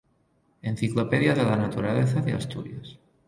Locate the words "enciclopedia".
0.63-1.35